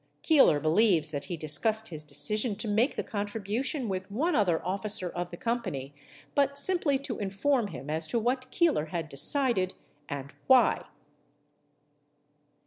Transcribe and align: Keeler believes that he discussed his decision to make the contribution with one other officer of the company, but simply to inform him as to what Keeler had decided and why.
Keeler 0.23 0.59
believes 0.59 1.11
that 1.11 1.25
he 1.25 1.37
discussed 1.37 1.89
his 1.89 2.03
decision 2.03 2.55
to 2.55 2.67
make 2.67 2.95
the 2.95 3.03
contribution 3.03 3.87
with 3.87 4.09
one 4.09 4.33
other 4.33 4.59
officer 4.65 5.07
of 5.11 5.29
the 5.29 5.37
company, 5.37 5.93
but 6.33 6.57
simply 6.57 6.97
to 6.97 7.19
inform 7.19 7.67
him 7.67 7.87
as 7.87 8.07
to 8.07 8.17
what 8.17 8.49
Keeler 8.49 8.85
had 8.85 9.07
decided 9.09 9.75
and 10.09 10.33
why. 10.47 10.85